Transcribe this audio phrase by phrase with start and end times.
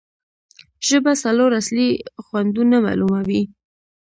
[0.87, 1.89] ژبه څلور اصلي
[2.25, 3.43] خوندونه معلوموي.